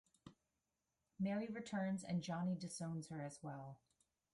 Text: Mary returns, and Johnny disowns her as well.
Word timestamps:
Mary 1.19 1.45
returns, 1.47 2.03
and 2.03 2.23
Johnny 2.23 2.55
disowns 2.55 3.09
her 3.09 3.21
as 3.21 3.37
well. 3.43 3.77